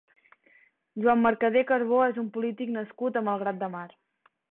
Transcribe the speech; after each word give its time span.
Joan 1.03 1.19
Mercader 1.25 1.61
Carbó 1.73 1.99
és 2.05 2.17
un 2.21 2.31
polític 2.39 2.71
nascut 2.79 3.21
a 3.21 3.23
Malgrat 3.29 3.61
de 3.65 3.71
Mar. 3.75 3.85